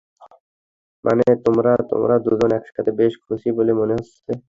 মানে, 1.05 1.25
তোমরা, 1.45 1.71
তোমরা 1.89 2.15
দুজন 2.25 2.49
একসাথে 2.53 2.91
বেশ 2.99 3.13
খুশি 3.25 3.49
বলে 3.57 3.71
মনে 3.75 3.93
হচ্ছে। 3.97 4.31